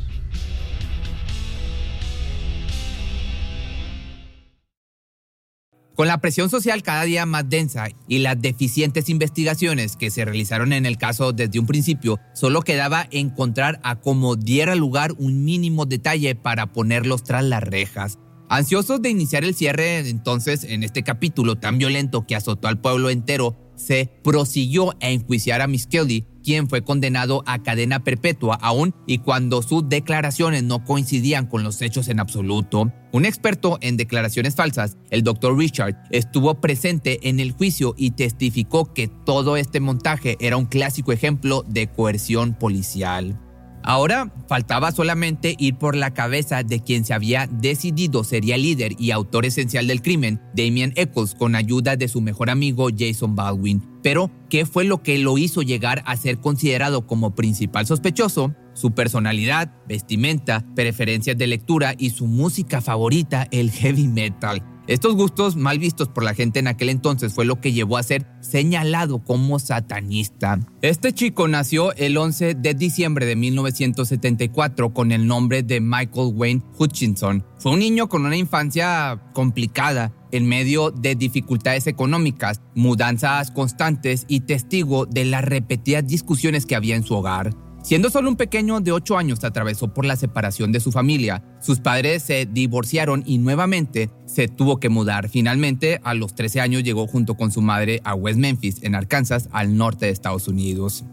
Con 6.02 6.08
la 6.08 6.18
presión 6.18 6.50
social 6.50 6.82
cada 6.82 7.04
día 7.04 7.26
más 7.26 7.48
densa 7.48 7.86
y 8.08 8.18
las 8.18 8.42
deficientes 8.42 9.08
investigaciones 9.08 9.94
que 9.94 10.10
se 10.10 10.24
realizaron 10.24 10.72
en 10.72 10.84
el 10.84 10.98
caso 10.98 11.32
desde 11.32 11.60
un 11.60 11.66
principio, 11.68 12.18
solo 12.34 12.62
quedaba 12.62 13.06
encontrar 13.12 13.78
a 13.84 14.00
como 14.00 14.34
diera 14.34 14.74
lugar 14.74 15.12
un 15.16 15.44
mínimo 15.44 15.86
detalle 15.86 16.34
para 16.34 16.72
ponerlos 16.72 17.22
tras 17.22 17.44
las 17.44 17.62
rejas. 17.62 18.18
Ansiosos 18.48 19.00
de 19.00 19.10
iniciar 19.10 19.44
el 19.44 19.54
cierre, 19.54 20.00
entonces, 20.08 20.64
en 20.64 20.82
este 20.82 21.04
capítulo 21.04 21.54
tan 21.54 21.78
violento 21.78 22.26
que 22.26 22.34
azotó 22.34 22.66
al 22.66 22.80
pueblo 22.80 23.08
entero, 23.08 23.56
se 23.76 24.10
prosiguió 24.22 24.90
a 25.00 25.10
enjuiciar 25.10 25.60
a 25.60 25.66
Miss 25.66 25.86
Kelly, 25.86 26.24
quien 26.42 26.68
fue 26.68 26.82
condenado 26.82 27.42
a 27.46 27.62
cadena 27.62 28.04
perpetua 28.04 28.58
aún 28.60 28.94
y 29.06 29.18
cuando 29.18 29.62
sus 29.62 29.88
declaraciones 29.88 30.62
no 30.62 30.84
coincidían 30.84 31.46
con 31.46 31.62
los 31.62 31.80
hechos 31.82 32.08
en 32.08 32.20
absoluto. 32.20 32.92
Un 33.12 33.24
experto 33.24 33.78
en 33.80 33.96
declaraciones 33.96 34.54
falsas, 34.54 34.96
el 35.10 35.22
Dr. 35.22 35.56
Richard, 35.56 35.96
estuvo 36.10 36.60
presente 36.60 37.28
en 37.28 37.40
el 37.40 37.52
juicio 37.52 37.94
y 37.96 38.12
testificó 38.12 38.92
que 38.92 39.08
todo 39.08 39.56
este 39.56 39.80
montaje 39.80 40.36
era 40.40 40.56
un 40.56 40.66
clásico 40.66 41.12
ejemplo 41.12 41.64
de 41.68 41.88
coerción 41.88 42.54
policial. 42.54 43.38
Ahora 43.84 44.32
faltaba 44.48 44.92
solamente 44.92 45.56
ir 45.58 45.76
por 45.76 45.96
la 45.96 46.14
cabeza 46.14 46.62
de 46.62 46.80
quien 46.80 47.04
se 47.04 47.14
había 47.14 47.46
decidido 47.46 48.24
sería 48.24 48.56
líder 48.56 48.92
y 48.98 49.10
autor 49.10 49.46
esencial 49.46 49.86
del 49.86 50.02
crimen, 50.02 50.40
Damien 50.54 50.92
Eccles, 50.96 51.34
con 51.34 51.56
ayuda 51.56 51.96
de 51.96 52.08
su 52.08 52.20
mejor 52.20 52.50
amigo 52.50 52.88
Jason 52.96 53.34
Baldwin. 53.34 53.82
Pero, 54.02 54.30
¿qué 54.48 54.66
fue 54.66 54.84
lo 54.84 55.02
que 55.02 55.18
lo 55.18 55.38
hizo 55.38 55.62
llegar 55.62 56.02
a 56.06 56.16
ser 56.16 56.38
considerado 56.38 57.06
como 57.06 57.34
principal 57.34 57.86
sospechoso? 57.86 58.54
Su 58.74 58.92
personalidad, 58.92 59.72
vestimenta, 59.86 60.64
preferencias 60.74 61.36
de 61.36 61.46
lectura 61.46 61.94
y 61.98 62.10
su 62.10 62.26
música 62.26 62.80
favorita, 62.80 63.46
el 63.50 63.70
heavy 63.70 64.08
metal. 64.08 64.62
Estos 64.88 65.14
gustos 65.14 65.54
mal 65.54 65.78
vistos 65.78 66.08
por 66.08 66.24
la 66.24 66.34
gente 66.34 66.58
en 66.58 66.66
aquel 66.66 66.88
entonces 66.88 67.32
fue 67.32 67.44
lo 67.44 67.60
que 67.60 67.72
llevó 67.72 67.98
a 67.98 68.02
ser 68.02 68.26
señalado 68.40 69.22
como 69.22 69.60
satanista. 69.60 70.58
Este 70.82 71.12
chico 71.12 71.46
nació 71.46 71.92
el 71.94 72.16
11 72.16 72.54
de 72.54 72.74
diciembre 72.74 73.24
de 73.26 73.36
1974 73.36 74.92
con 74.92 75.12
el 75.12 75.26
nombre 75.26 75.62
de 75.62 75.80
Michael 75.80 76.32
Wayne 76.34 76.62
Hutchinson. 76.76 77.44
Fue 77.58 77.72
un 77.72 77.78
niño 77.78 78.08
con 78.08 78.26
una 78.26 78.36
infancia 78.36 79.22
complicada 79.32 80.12
en 80.32 80.46
medio 80.46 80.90
de 80.90 81.14
dificultades 81.14 81.86
económicas, 81.86 82.60
mudanzas 82.74 83.52
constantes 83.52 84.24
y 84.26 84.40
testigo 84.40 85.06
de 85.06 85.26
las 85.26 85.44
repetidas 85.44 86.06
discusiones 86.06 86.66
que 86.66 86.74
había 86.74 86.96
en 86.96 87.04
su 87.04 87.14
hogar. 87.14 87.54
Siendo 87.82 88.10
solo 88.10 88.28
un 88.28 88.36
pequeño 88.36 88.78
de 88.80 88.92
8 88.92 89.18
años, 89.18 89.42
atravesó 89.42 89.92
por 89.92 90.04
la 90.04 90.14
separación 90.14 90.70
de 90.70 90.78
su 90.78 90.92
familia. 90.92 91.42
Sus 91.60 91.80
padres 91.80 92.22
se 92.22 92.46
divorciaron 92.46 93.24
y 93.26 93.38
nuevamente 93.38 94.08
se 94.24 94.46
tuvo 94.46 94.78
que 94.78 94.88
mudar. 94.88 95.28
Finalmente, 95.28 96.00
a 96.04 96.14
los 96.14 96.36
13 96.36 96.60
años 96.60 96.84
llegó 96.84 97.08
junto 97.08 97.34
con 97.34 97.50
su 97.50 97.60
madre 97.60 98.00
a 98.04 98.14
West 98.14 98.38
Memphis, 98.38 98.84
en 98.84 98.94
Arkansas, 98.94 99.48
al 99.50 99.76
norte 99.76 100.06
de 100.06 100.12
Estados 100.12 100.46
Unidos. 100.46 101.04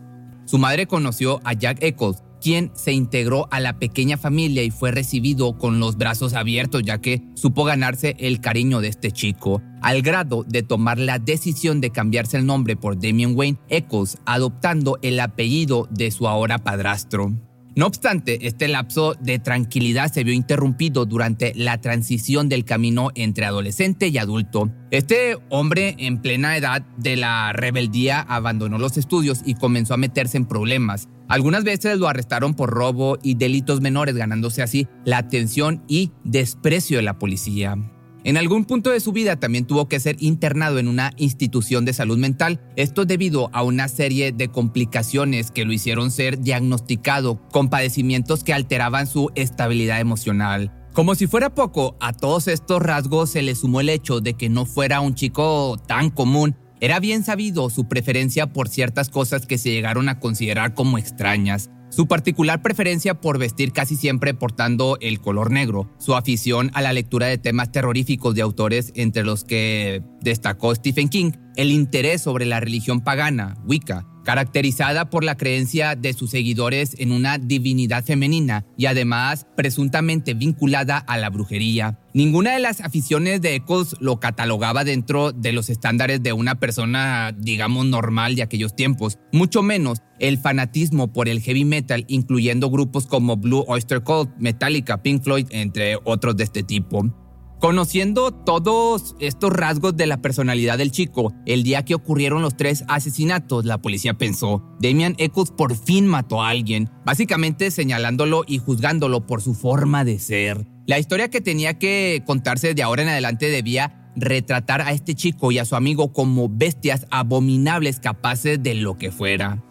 Su 0.46 0.60
madre 0.60 0.86
conoció 0.86 1.42
a 1.44 1.54
Jack 1.54 1.82
Eccles, 1.82 2.24
quien 2.42 2.72
se 2.74 2.94
integró 2.94 3.48
a 3.52 3.60
la 3.60 3.80
pequeña 3.80 4.18
familia 4.18 4.64
y 4.64 4.72
fue 4.72 4.92
recibido 4.92 5.58
con 5.58 5.80
los 5.80 5.98
brazos 5.98 6.34
abiertos 6.34 6.84
ya 6.84 7.00
que 7.00 7.22
supo 7.36 7.64
ganarse 7.64 8.16
el 8.20 8.42
cariño 8.42 8.82
de 8.82 8.90
este 8.90 9.12
chico, 9.12 9.62
al 9.82 10.02
grado 10.02 10.44
de 10.48 10.64
tomar 10.64 11.00
la 11.00 11.20
decisión 11.20 11.82
de 11.82 11.92
cambiarse 11.92 12.38
el 12.38 12.46
nombre 12.46 12.76
por 12.76 13.00
Damien 13.00 13.36
Wayne 13.36 13.60
Eccles, 13.70 14.18
adoptando 14.26 15.00
el 15.02 15.20
apellido 15.20 15.88
de 15.92 16.12
su 16.12 16.28
ahora 16.28 16.60
padrastro. 16.60 17.49
No 17.76 17.86
obstante, 17.86 18.48
este 18.48 18.68
lapso 18.68 19.14
de 19.20 19.40
tranquilidad 19.40 20.12
se 20.12 20.24
vio 20.24 20.34
interrumpido 20.34 21.06
durante 21.06 21.54
la 21.56 21.80
transición 21.80 22.50
del 22.50 22.66
camino 22.66 23.12
entre 23.16 23.46
adolescente 23.46 24.08
y 24.08 24.18
adulto. 24.18 24.70
Este 24.92 25.38
hombre 25.50 25.96
en 26.00 26.22
plena 26.22 26.58
edad 26.58 26.82
de 26.98 27.16
la 27.16 27.54
rebeldía 27.54 28.22
abandonó 28.22 28.80
los 28.80 28.98
estudios 28.98 29.42
y 29.46 29.56
comenzó 29.56 29.94
a 29.94 29.98
meterse 29.98 30.38
en 30.38 30.46
problemas. 30.46 31.08
Algunas 31.28 31.64
veces 31.64 32.00
lo 32.00 32.08
arrestaron 32.08 32.56
por 32.56 32.72
robo 32.72 33.20
y 33.22 33.36
delitos 33.36 33.82
menores, 33.82 34.16
ganándose 34.16 34.64
así 34.64 34.88
la 35.06 35.20
atención 35.20 35.84
y 35.88 36.12
desprecio 36.24 36.98
de 36.98 37.04
la 37.04 37.20
policía. 37.20 37.78
En 38.24 38.36
algún 38.36 38.66
punto 38.66 38.90
de 38.90 39.00
su 39.00 39.14
vida 39.14 39.38
también 39.38 39.66
tuvo 39.66 39.88
que 39.88 40.00
ser 40.00 40.18
internado 40.20 40.78
en 40.78 40.90
una 40.90 41.12
institución 41.18 41.86
de 41.86 41.94
salud 41.94 42.18
mental, 42.18 42.60
esto 42.76 43.06
debido 43.06 43.50
a 43.54 43.64
una 43.64 43.88
serie 43.88 44.34
de 44.34 44.50
complicaciones 44.50 45.52
que 45.52 45.64
lo 45.64 45.72
hicieron 45.72 46.12
ser 46.12 46.40
diagnosticado 46.40 47.40
con 47.50 47.70
padecimientos 47.70 48.44
que 48.44 48.54
alteraban 48.54 49.08
su 49.08 49.32
estabilidad 49.36 50.02
emocional. 50.02 50.72
Como 50.92 51.16
si 51.16 51.28
fuera 51.28 51.54
poco, 51.54 51.96
a 52.02 52.12
todos 52.12 52.50
estos 52.50 52.82
rasgos 52.82 53.30
se 53.30 53.42
le 53.42 53.56
sumó 53.56 53.80
el 53.80 53.90
hecho 53.90 54.20
de 54.20 54.34
que 54.34 54.50
no 54.50 54.66
fuera 54.66 55.00
un 55.00 55.16
chico 55.16 55.78
tan 55.88 56.10
común 56.10 56.56
era 56.82 57.00
bien 57.00 57.24
sabido 57.24 57.70
su 57.70 57.88
preferencia 57.88 58.48
por 58.48 58.70
ciertas 58.70 59.10
cosas 59.10 59.46
que 59.46 59.58
se 59.58 59.70
llegaron 59.72 60.10
a 60.10 60.20
considerar 60.20 60.74
como 60.74 60.98
extrañas. 60.98 61.70
Su 61.90 62.08
particular 62.08 62.62
preferencia 62.62 63.20
por 63.20 63.40
vestir 63.40 63.74
casi 63.74 63.96
siempre 63.96 64.34
portando 64.34 64.98
el 65.02 65.20
color 65.20 65.52
negro, 65.52 65.90
su 65.98 66.16
afición 66.16 66.70
a 66.74 66.82
la 66.82 66.94
lectura 66.94 67.28
de 67.28 67.40
temas 67.40 67.72
terroríficos 67.72 68.36
de 68.36 68.44
autores 68.44 68.92
entre 68.96 69.24
los 69.24 69.44
que 69.44 70.04
destacó 70.22 70.74
Stephen 70.76 71.10
King, 71.10 71.32
el 71.56 71.72
interés 71.72 72.22
sobre 72.22 72.46
la 72.46 72.60
religión 72.60 73.02
pagana, 73.02 73.58
Wicca, 73.66 74.06
caracterizada 74.30 75.10
por 75.10 75.24
la 75.24 75.38
creencia 75.38 75.96
de 75.96 76.14
sus 76.14 76.30
seguidores 76.30 76.96
en 77.00 77.12
una 77.12 77.40
divinidad 77.40 78.06
femenina 78.06 78.64
y 78.78 78.86
además 78.86 79.48
presuntamente 79.56 80.36
vinculada 80.36 81.00
a 81.00 81.18
la 81.18 81.32
brujería. 81.32 81.98
Ninguna 82.14 82.54
de 82.54 82.60
las 82.60 82.82
aficiones 82.82 83.42
de 83.42 83.56
Eccles 83.56 83.96
lo 84.00 84.20
catalogaba 84.20 84.84
dentro 84.84 85.32
de 85.32 85.52
los 85.52 85.72
estándares 85.72 86.22
de 86.22 86.34
una 86.34 86.60
persona, 86.60 87.36
digamos, 87.36 87.88
normal 87.88 88.36
de 88.36 88.44
aquellos 88.44 88.76
tiempos, 88.76 89.18
mucho 89.32 89.64
menos 89.64 90.04
el 90.20 90.38
fanatismo 90.38 91.12
por 91.12 91.28
el 91.28 91.42
heavy 91.42 91.66
metal, 91.66 92.06
incluyendo 92.08 92.70
grupos 92.70 93.08
como 93.08 93.36
Blue 93.36 93.66
Oyster 93.68 94.04
Cult, 94.04 94.30
Metallica, 94.38 95.02
Pink 95.02 95.24
Floyd, 95.24 95.48
entre 95.50 95.98
otros 96.04 96.38
de 96.38 96.44
este 96.44 96.62
tipo. 96.62 97.12
Conociendo 97.60 98.32
todos 98.32 99.18
estos 99.20 99.52
rasgos 99.52 99.98
de 99.98 100.08
la 100.08 100.22
personalidad 100.22 100.78
del 100.78 100.92
chico, 100.92 101.34
el 101.46 101.64
día 101.64 101.84
que 101.84 101.94
ocurrieron 101.94 102.42
los 102.42 102.56
tres 102.56 102.86
asesinatos, 102.88 103.66
la 103.66 103.82
policía 103.82 104.14
pensó, 104.14 104.64
Damian 104.80 105.16
Eccles 105.18 105.52
por 105.52 105.76
fin 105.76 106.08
mató 106.08 106.42
a 106.42 106.50
alguien, 106.50 106.90
básicamente 107.04 107.70
señalándolo 107.70 108.46
y 108.48 108.60
juzgándolo 108.60 109.28
por 109.28 109.42
su 109.42 109.56
forma 109.56 110.06
de 110.06 110.20
ser. 110.20 110.68
La 110.88 111.00
historia 111.00 111.30
que 111.30 111.42
tenía 111.42 111.78
que 111.78 112.24
contarse 112.26 112.74
de 112.74 112.82
ahora 112.82 113.02
en 113.02 113.10
adelante 113.10 113.50
debía 113.50 114.10
retratar 114.16 114.82
a 114.82 114.94
este 114.94 115.14
chico 115.14 115.52
y 115.52 115.60
a 115.60 115.66
su 115.66 115.76
amigo 115.76 116.14
como 116.14 116.48
bestias 116.48 117.08
abominables 117.12 118.00
capaces 118.00 118.64
de 118.64 118.76
lo 118.76 118.98
que 118.98 119.12
fuera. 119.12 119.62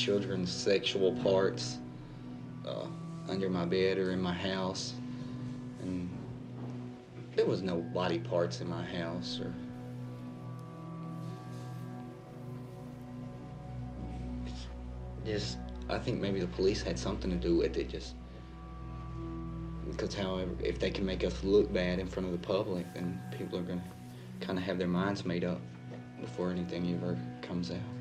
Children's 0.00 0.50
sexual 0.50 1.12
parts 1.16 1.78
uh, 2.66 2.86
under 3.28 3.50
my 3.50 3.66
bed 3.66 3.98
or 3.98 4.12
in 4.12 4.20
my 4.20 4.32
house. 4.32 4.94
And 5.82 6.08
there 7.36 7.44
was 7.44 7.60
no 7.60 7.76
body 7.76 8.18
parts 8.18 8.60
in 8.62 8.68
my 8.68 8.82
house 8.82 9.40
or 9.42 9.52
just 15.26 15.58
I 15.90 15.98
think 15.98 16.20
maybe 16.20 16.40
the 16.40 16.46
police 16.46 16.82
had 16.82 16.98
something 16.98 17.30
to 17.30 17.36
do 17.36 17.56
with 17.56 17.76
it 17.76 17.90
just 17.90 18.14
because 19.90 20.14
however 20.14 20.50
if 20.62 20.78
they 20.78 20.90
can 20.90 21.04
make 21.04 21.24
us 21.24 21.44
look 21.44 21.72
bad 21.72 21.98
in 21.98 22.06
front 22.06 22.26
of 22.26 22.32
the 22.32 22.46
public 22.46 22.86
then 22.94 23.20
people 23.36 23.58
are 23.58 23.62
going 23.62 23.80
to 23.80 24.46
kind 24.46 24.58
of 24.58 24.64
have 24.64 24.78
their 24.78 24.88
minds 24.88 25.24
made 25.24 25.44
up 25.44 25.60
before 26.20 26.50
anything 26.50 26.94
ever 26.94 27.18
comes 27.42 27.70
out. 27.70 27.99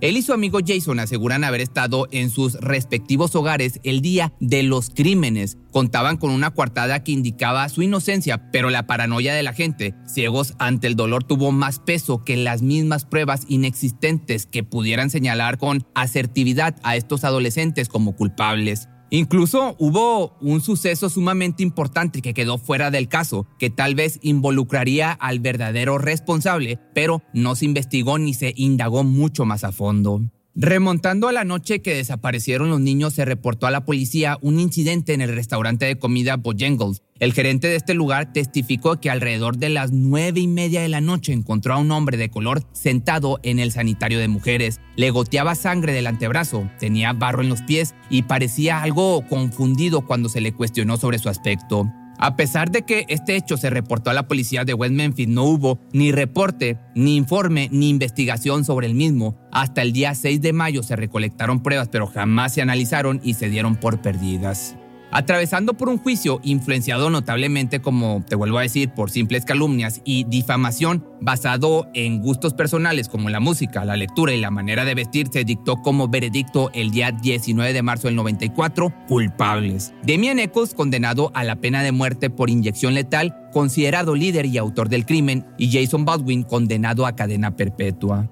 Él 0.00 0.16
y 0.16 0.22
su 0.22 0.32
amigo 0.32 0.58
Jason 0.66 1.00
aseguran 1.00 1.44
haber 1.44 1.60
estado 1.60 2.08
en 2.10 2.30
sus 2.30 2.54
respectivos 2.54 3.34
hogares 3.34 3.80
el 3.84 4.00
día 4.00 4.32
de 4.40 4.62
los 4.62 4.90
crímenes. 4.90 5.56
Contaban 5.70 6.16
con 6.16 6.30
una 6.30 6.50
coartada 6.50 7.02
que 7.02 7.12
indicaba 7.12 7.68
su 7.68 7.82
inocencia, 7.82 8.50
pero 8.50 8.70
la 8.70 8.86
paranoia 8.86 9.34
de 9.34 9.42
la 9.42 9.52
gente, 9.52 9.94
ciegos 10.06 10.54
ante 10.58 10.86
el 10.86 10.96
dolor, 10.96 11.24
tuvo 11.24 11.52
más 11.52 11.78
peso 11.78 12.24
que 12.24 12.36
las 12.36 12.62
mismas 12.62 13.04
pruebas 13.04 13.42
inexistentes 13.48 14.46
que 14.46 14.64
pudieran 14.64 15.10
señalar 15.10 15.58
con 15.58 15.86
asertividad 15.94 16.76
a 16.82 16.96
estos 16.96 17.24
adolescentes 17.24 17.88
como 17.88 18.14
culpables. 18.14 18.88
Incluso 19.10 19.76
hubo 19.78 20.36
un 20.40 20.60
suceso 20.60 21.08
sumamente 21.08 21.62
importante 21.62 22.22
que 22.22 22.34
quedó 22.34 22.58
fuera 22.58 22.90
del 22.90 23.08
caso, 23.08 23.46
que 23.58 23.70
tal 23.70 23.94
vez 23.94 24.18
involucraría 24.22 25.12
al 25.12 25.40
verdadero 25.40 25.98
responsable, 25.98 26.80
pero 26.94 27.22
no 27.32 27.54
se 27.54 27.66
investigó 27.66 28.18
ni 28.18 28.34
se 28.34 28.52
indagó 28.56 29.04
mucho 29.04 29.44
más 29.44 29.62
a 29.64 29.72
fondo. 29.72 30.22
Remontando 30.56 31.26
a 31.26 31.32
la 31.32 31.42
noche 31.42 31.82
que 31.82 31.96
desaparecieron 31.96 32.70
los 32.70 32.80
niños, 32.80 33.14
se 33.14 33.24
reportó 33.24 33.66
a 33.66 33.72
la 33.72 33.84
policía 33.84 34.38
un 34.40 34.60
incidente 34.60 35.12
en 35.12 35.20
el 35.20 35.34
restaurante 35.34 35.84
de 35.84 35.98
comida 35.98 36.36
Bojangles. 36.36 37.02
El 37.18 37.32
gerente 37.32 37.66
de 37.66 37.74
este 37.74 37.92
lugar 37.92 38.32
testificó 38.32 39.00
que 39.00 39.10
alrededor 39.10 39.56
de 39.56 39.68
las 39.68 39.90
nueve 39.90 40.38
y 40.38 40.46
media 40.46 40.80
de 40.80 40.88
la 40.88 41.00
noche 41.00 41.32
encontró 41.32 41.74
a 41.74 41.78
un 41.78 41.90
hombre 41.90 42.16
de 42.16 42.30
color 42.30 42.62
sentado 42.70 43.40
en 43.42 43.58
el 43.58 43.72
sanitario 43.72 44.20
de 44.20 44.28
mujeres. 44.28 44.80
Le 44.94 45.10
goteaba 45.10 45.56
sangre 45.56 45.92
del 45.92 46.06
antebrazo, 46.06 46.70
tenía 46.78 47.12
barro 47.12 47.42
en 47.42 47.48
los 47.48 47.62
pies 47.62 47.96
y 48.08 48.22
parecía 48.22 48.80
algo 48.80 49.26
confundido 49.26 50.06
cuando 50.06 50.28
se 50.28 50.40
le 50.40 50.52
cuestionó 50.52 50.98
sobre 50.98 51.18
su 51.18 51.28
aspecto. 51.28 51.92
A 52.18 52.36
pesar 52.36 52.70
de 52.70 52.82
que 52.82 53.04
este 53.08 53.36
hecho 53.36 53.56
se 53.56 53.70
reportó 53.70 54.10
a 54.10 54.14
la 54.14 54.28
policía 54.28 54.64
de 54.64 54.74
West 54.74 54.94
Memphis, 54.94 55.28
no 55.28 55.44
hubo 55.44 55.78
ni 55.92 56.12
reporte, 56.12 56.78
ni 56.94 57.16
informe, 57.16 57.68
ni 57.72 57.88
investigación 57.88 58.64
sobre 58.64 58.86
el 58.86 58.94
mismo. 58.94 59.36
Hasta 59.52 59.82
el 59.82 59.92
día 59.92 60.14
6 60.14 60.40
de 60.40 60.52
mayo 60.52 60.82
se 60.82 60.96
recolectaron 60.96 61.62
pruebas, 61.62 61.88
pero 61.88 62.06
jamás 62.06 62.54
se 62.54 62.62
analizaron 62.62 63.20
y 63.24 63.34
se 63.34 63.48
dieron 63.48 63.76
por 63.76 64.00
perdidas 64.00 64.76
atravesando 65.14 65.74
por 65.74 65.88
un 65.88 65.96
juicio 65.96 66.40
influenciado 66.42 67.08
notablemente, 67.08 67.80
como 67.80 68.24
te 68.28 68.34
vuelvo 68.34 68.58
a 68.58 68.62
decir, 68.62 68.90
por 68.90 69.10
simples 69.10 69.44
calumnias 69.44 70.02
y 70.04 70.24
difamación 70.24 71.06
basado 71.20 71.88
en 71.94 72.20
gustos 72.20 72.52
personales 72.52 73.08
como 73.08 73.30
la 73.30 73.38
música, 73.38 73.84
la 73.84 73.96
lectura 73.96 74.34
y 74.34 74.40
la 74.40 74.50
manera 74.50 74.84
de 74.84 74.96
vestir, 74.96 75.28
se 75.32 75.44
dictó 75.44 75.76
como 75.82 76.08
veredicto 76.08 76.70
el 76.74 76.90
día 76.90 77.12
19 77.12 77.72
de 77.72 77.82
marzo 77.82 78.08
del 78.08 78.16
94, 78.16 78.92
culpables. 79.06 79.94
Demian 80.02 80.40
Eccles, 80.40 80.74
condenado 80.74 81.30
a 81.34 81.44
la 81.44 81.56
pena 81.56 81.84
de 81.84 81.92
muerte 81.92 82.28
por 82.28 82.50
inyección 82.50 82.94
letal, 82.94 83.48
considerado 83.52 84.16
líder 84.16 84.46
y 84.46 84.58
autor 84.58 84.88
del 84.88 85.06
crimen, 85.06 85.46
y 85.56 85.70
Jason 85.70 86.04
Baldwin, 86.04 86.42
condenado 86.42 87.06
a 87.06 87.14
cadena 87.14 87.54
perpetua. 87.54 88.28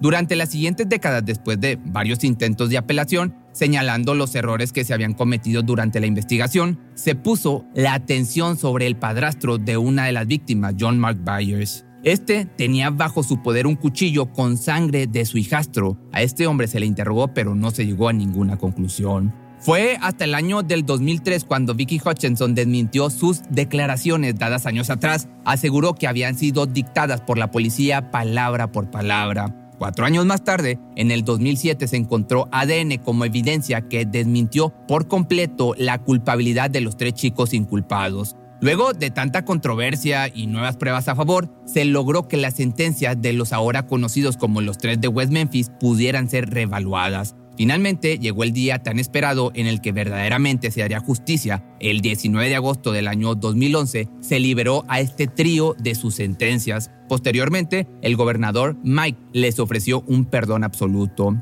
Durante 0.00 0.36
las 0.36 0.50
siguientes 0.50 0.86
décadas, 0.86 1.24
después 1.24 1.58
de 1.58 1.78
varios 1.82 2.22
intentos 2.22 2.68
de 2.68 2.76
apelación, 2.76 3.34
señalando 3.54 4.14
los 4.14 4.34
errores 4.34 4.72
que 4.72 4.84
se 4.84 4.92
habían 4.92 5.14
cometido 5.14 5.62
durante 5.62 6.00
la 6.00 6.06
investigación, 6.06 6.78
se 6.94 7.14
puso 7.14 7.64
la 7.74 7.94
atención 7.94 8.58
sobre 8.58 8.86
el 8.86 8.96
padrastro 8.96 9.56
de 9.56 9.78
una 9.78 10.04
de 10.04 10.12
las 10.12 10.26
víctimas, 10.26 10.74
John 10.78 10.98
Mark 10.98 11.18
Byers. 11.24 11.86
Este 12.02 12.44
tenía 12.44 12.90
bajo 12.90 13.22
su 13.22 13.40
poder 13.40 13.66
un 13.66 13.76
cuchillo 13.76 14.30
con 14.30 14.58
sangre 14.58 15.06
de 15.06 15.24
su 15.24 15.38
hijastro. 15.38 15.96
A 16.12 16.20
este 16.20 16.46
hombre 16.46 16.66
se 16.68 16.78
le 16.78 16.84
interrogó, 16.84 17.28
pero 17.28 17.54
no 17.54 17.70
se 17.70 17.86
llegó 17.86 18.10
a 18.10 18.12
ninguna 18.12 18.58
conclusión. 18.58 19.32
Fue 19.58 19.96
hasta 20.02 20.24
el 20.24 20.34
año 20.34 20.62
del 20.62 20.84
2003 20.84 21.44
cuando 21.44 21.74
Vicky 21.74 21.98
Hutchinson 22.04 22.54
desmintió 22.54 23.08
sus 23.08 23.40
declaraciones 23.48 24.38
dadas 24.38 24.66
años 24.66 24.90
atrás. 24.90 25.28
Aseguró 25.46 25.94
que 25.94 26.06
habían 26.06 26.36
sido 26.36 26.66
dictadas 26.66 27.22
por 27.22 27.38
la 27.38 27.50
policía 27.50 28.10
palabra 28.10 28.70
por 28.70 28.90
palabra. 28.90 29.63
Cuatro 29.78 30.06
años 30.06 30.24
más 30.24 30.44
tarde, 30.44 30.78
en 30.96 31.10
el 31.10 31.24
2007, 31.24 31.88
se 31.88 31.96
encontró 31.96 32.48
ADN 32.52 32.98
como 32.98 33.24
evidencia 33.24 33.82
que 33.82 34.06
desmintió 34.06 34.72
por 34.86 35.08
completo 35.08 35.74
la 35.76 35.98
culpabilidad 35.98 36.70
de 36.70 36.80
los 36.80 36.96
tres 36.96 37.14
chicos 37.14 37.52
inculpados. 37.52 38.36
Luego 38.60 38.92
de 38.92 39.10
tanta 39.10 39.44
controversia 39.44 40.28
y 40.32 40.46
nuevas 40.46 40.76
pruebas 40.76 41.08
a 41.08 41.16
favor, 41.16 41.50
se 41.66 41.84
logró 41.84 42.28
que 42.28 42.36
las 42.36 42.54
sentencias 42.54 43.20
de 43.20 43.32
los 43.32 43.52
ahora 43.52 43.86
conocidos 43.86 44.36
como 44.36 44.60
los 44.60 44.78
tres 44.78 45.00
de 45.00 45.08
West 45.08 45.32
Memphis 45.32 45.70
pudieran 45.80 46.30
ser 46.30 46.48
revaluadas. 46.50 47.34
Finalmente 47.56 48.18
llegó 48.18 48.42
el 48.44 48.52
día 48.52 48.82
tan 48.82 48.98
esperado 48.98 49.52
en 49.54 49.66
el 49.66 49.80
que 49.80 49.92
verdaderamente 49.92 50.70
se 50.70 50.82
haría 50.82 51.00
justicia. 51.00 51.64
El 51.80 52.00
19 52.00 52.48
de 52.48 52.56
agosto 52.56 52.92
del 52.92 53.08
año 53.08 53.34
2011 53.34 54.08
se 54.20 54.40
liberó 54.40 54.84
a 54.88 55.00
este 55.00 55.26
trío 55.26 55.74
de 55.78 55.94
sus 55.94 56.16
sentencias. 56.16 56.90
Posteriormente, 57.08 57.86
el 58.02 58.16
gobernador 58.16 58.76
Mike 58.82 59.18
les 59.32 59.58
ofreció 59.58 60.02
un 60.06 60.24
perdón 60.24 60.64
absoluto. 60.64 61.36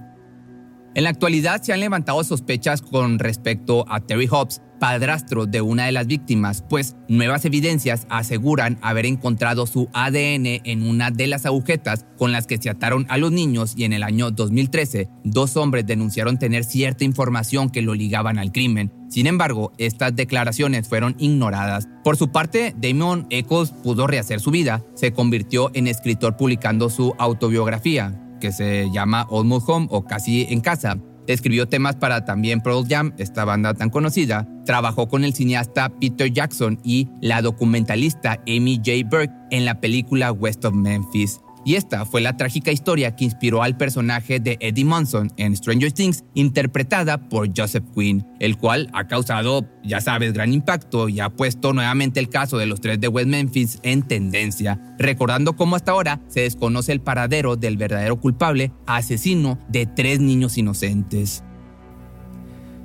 En 0.94 1.04
la 1.04 1.10
actualidad 1.10 1.62
se 1.62 1.72
han 1.72 1.80
levantado 1.80 2.22
sospechas 2.22 2.82
con 2.82 3.18
respecto 3.18 3.86
a 3.88 4.00
Terry 4.00 4.26
Hobbs, 4.26 4.60
padrastro 4.78 5.46
de 5.46 5.62
una 5.62 5.86
de 5.86 5.92
las 5.92 6.06
víctimas, 6.06 6.64
pues 6.68 6.96
nuevas 7.08 7.44
evidencias 7.46 8.06
aseguran 8.10 8.78
haber 8.82 9.06
encontrado 9.06 9.66
su 9.66 9.88
ADN 9.94 10.60
en 10.64 10.82
una 10.82 11.10
de 11.10 11.28
las 11.28 11.46
agujetas 11.46 12.04
con 12.18 12.30
las 12.32 12.46
que 12.46 12.58
se 12.58 12.68
ataron 12.68 13.06
a 13.08 13.16
los 13.16 13.32
niños 13.32 13.72
y 13.76 13.84
en 13.84 13.92
el 13.94 14.02
año 14.02 14.32
2013 14.32 15.08
dos 15.24 15.56
hombres 15.56 15.86
denunciaron 15.86 16.38
tener 16.38 16.64
cierta 16.64 17.04
información 17.04 17.70
que 17.70 17.80
lo 17.80 17.94
ligaban 17.94 18.38
al 18.38 18.52
crimen. 18.52 18.92
Sin 19.08 19.26
embargo, 19.26 19.72
estas 19.78 20.16
declaraciones 20.16 20.88
fueron 20.88 21.14
ignoradas. 21.18 21.86
Por 22.02 22.16
su 22.16 22.32
parte, 22.32 22.74
Damon 22.76 23.26
Eccles 23.30 23.70
pudo 23.70 24.06
rehacer 24.06 24.40
su 24.40 24.50
vida, 24.50 24.82
se 24.94 25.12
convirtió 25.12 25.70
en 25.74 25.86
escritor 25.86 26.36
publicando 26.36 26.90
su 26.90 27.14
autobiografía, 27.18 28.21
que 28.42 28.50
se 28.50 28.90
llama 28.90 29.24
Almost 29.30 29.68
Home 29.68 29.86
o 29.88 30.04
Casi 30.04 30.48
en 30.50 30.60
Casa, 30.60 30.98
Escribió 31.28 31.68
temas 31.68 31.94
para 31.94 32.24
también 32.24 32.60
Pearl 32.60 32.84
Jam, 32.88 33.12
esta 33.16 33.44
banda 33.44 33.74
tan 33.74 33.90
conocida. 33.90 34.48
Trabajó 34.64 35.08
con 35.08 35.24
el 35.24 35.34
cineasta 35.34 35.88
Peter 36.00 36.32
Jackson 36.32 36.80
y 36.82 37.08
la 37.20 37.42
documentalista 37.42 38.40
Amy 38.48 38.78
J. 38.84 39.08
Burke 39.08 39.32
en 39.52 39.64
la 39.64 39.80
película 39.80 40.32
West 40.32 40.64
of 40.64 40.74
Memphis. 40.74 41.40
Y 41.64 41.76
esta 41.76 42.04
fue 42.04 42.20
la 42.20 42.36
trágica 42.36 42.72
historia 42.72 43.14
que 43.14 43.24
inspiró 43.24 43.62
al 43.62 43.76
personaje 43.76 44.40
de 44.40 44.56
Eddie 44.60 44.84
Munson 44.84 45.32
en 45.36 45.56
Stranger 45.56 45.92
Things, 45.92 46.24
interpretada 46.34 47.28
por 47.28 47.48
Joseph 47.56 47.84
Quinn, 47.94 48.26
el 48.40 48.56
cual 48.56 48.90
ha 48.92 49.06
causado, 49.06 49.68
ya 49.84 50.00
sabes, 50.00 50.32
gran 50.32 50.52
impacto 50.52 51.08
y 51.08 51.20
ha 51.20 51.30
puesto 51.30 51.72
nuevamente 51.72 52.20
el 52.20 52.28
caso 52.28 52.58
de 52.58 52.66
los 52.66 52.80
tres 52.80 53.00
de 53.00 53.08
West 53.08 53.28
Memphis 53.28 53.78
en 53.82 54.02
tendencia, 54.02 54.80
recordando 54.98 55.54
cómo 55.54 55.76
hasta 55.76 55.92
ahora 55.92 56.20
se 56.28 56.40
desconoce 56.40 56.92
el 56.92 57.00
paradero 57.00 57.56
del 57.56 57.76
verdadero 57.76 58.20
culpable, 58.20 58.72
asesino 58.86 59.58
de 59.68 59.86
tres 59.86 60.20
niños 60.20 60.58
inocentes. 60.58 61.44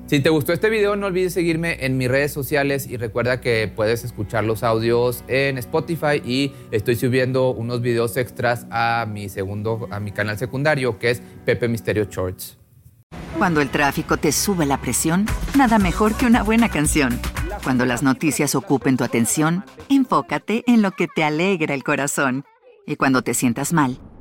Si 0.07 0.21
te 0.21 0.29
gustó 0.29 0.53
este 0.53 0.69
video, 0.69 0.95
no 0.95 1.07
olvides 1.07 1.33
seguirme 1.33 1.85
en 1.85 1.97
mis 1.97 2.07
redes 2.07 2.31
sociales 2.31 2.87
y 2.87 2.95
recuerda 2.95 3.41
que 3.41 3.67
puedes 3.67 4.05
escuchar 4.05 4.45
los 4.45 4.63
audios 4.63 5.25
en 5.27 5.57
Spotify 5.57 6.21
y 6.23 6.53
estoy 6.71 6.95
subiendo 6.95 7.49
unos 7.49 7.81
videos 7.81 8.15
extras 8.15 8.67
a 8.71 9.05
mi 9.05 9.27
segundo, 9.27 9.89
a 9.91 9.99
mi 9.99 10.13
canal 10.13 10.37
secundario 10.37 10.97
que 10.97 11.11
es 11.11 11.21
Pepe 11.43 11.67
Misterio 11.67 12.05
Shorts. 12.05 12.57
Cuando 13.37 13.59
el 13.59 13.69
tráfico 13.69 14.15
te 14.15 14.31
sube 14.31 14.65
la 14.65 14.79
presión, 14.79 15.25
nada 15.57 15.77
mejor 15.77 16.15
que 16.15 16.25
una 16.25 16.41
buena 16.41 16.69
canción. 16.69 17.19
Cuando 17.65 17.85
las 17.85 18.01
noticias 18.01 18.55
ocupen 18.55 18.95
tu 18.95 19.03
atención, 19.03 19.65
enfócate 19.89 20.63
en 20.67 20.83
lo 20.83 20.91
que 20.91 21.09
te 21.13 21.25
alegra 21.25 21.73
el 21.73 21.83
corazón. 21.83 22.45
Y 22.85 22.95
cuando 22.95 23.23
te 23.23 23.33
sientas 23.33 23.73
mal, 23.73 23.99